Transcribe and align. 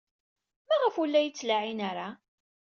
Maɣef 0.67 0.95
ur 1.01 1.07
la 1.09 1.19
iyi-ttlaɛin 1.21 1.79
ara? 1.89 2.07